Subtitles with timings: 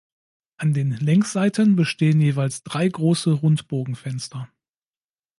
[0.57, 4.49] An den Längsseiten bestehen jeweils drei große Rundbogenfenster.